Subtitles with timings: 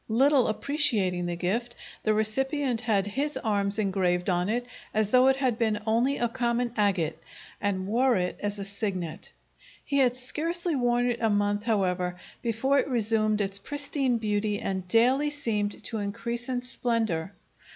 [0.09, 5.35] Little appreciating the gift, the recipient had his arms engraved on it as though it
[5.35, 7.21] had been only a common agate
[7.61, 9.31] and wore it as a signet.
[9.85, 14.87] He had scarcely worn it a month, however, before it resumed its pristine beauty and
[14.87, 17.33] daily seemed to increase in splendor.